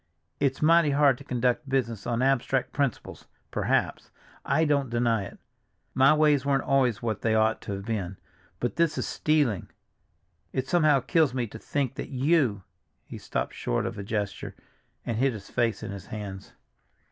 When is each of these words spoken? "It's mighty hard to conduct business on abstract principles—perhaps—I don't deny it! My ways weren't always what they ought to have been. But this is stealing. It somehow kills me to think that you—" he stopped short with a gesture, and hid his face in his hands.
"It's 0.39 0.63
mighty 0.63 0.89
hard 0.89 1.19
to 1.19 1.23
conduct 1.23 1.69
business 1.69 2.07
on 2.07 2.23
abstract 2.23 2.73
principles—perhaps—I 2.73 4.65
don't 4.65 4.89
deny 4.89 5.25
it! 5.25 5.37
My 5.93 6.11
ways 6.15 6.43
weren't 6.43 6.63
always 6.63 7.03
what 7.03 7.21
they 7.21 7.35
ought 7.35 7.61
to 7.61 7.73
have 7.73 7.85
been. 7.85 8.17
But 8.59 8.77
this 8.77 8.97
is 8.97 9.05
stealing. 9.05 9.69
It 10.53 10.67
somehow 10.67 11.01
kills 11.01 11.35
me 11.35 11.45
to 11.45 11.59
think 11.59 11.93
that 11.97 12.09
you—" 12.09 12.63
he 13.05 13.19
stopped 13.19 13.53
short 13.53 13.85
with 13.85 13.99
a 13.99 14.03
gesture, 14.03 14.55
and 15.05 15.17
hid 15.17 15.33
his 15.33 15.51
face 15.51 15.83
in 15.83 15.91
his 15.91 16.07
hands. 16.07 16.53